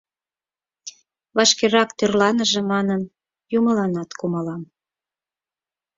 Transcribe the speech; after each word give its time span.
Вашкерак 1.37 1.89
тӧрланыже 1.97 2.61
манын, 2.71 3.01
Юмыланат 3.57 4.09
кумалам. 4.19 4.63